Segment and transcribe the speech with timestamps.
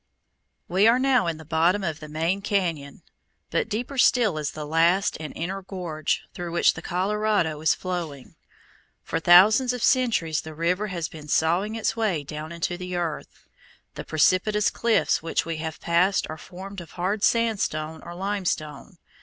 [0.67, 3.03] We are now in the bottom of the main cañon,
[3.51, 8.33] but deeper still is the last and inner gorge, through which the Colorado is flowing.
[9.03, 13.45] For thousands of centuries the river has been sawing its way down into the earth.
[13.93, 18.97] The precipitous cliffs which we have passed are formed of hard sandstone or limestone.